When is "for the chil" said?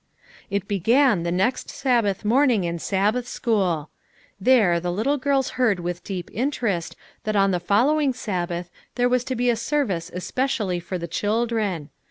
10.79-11.45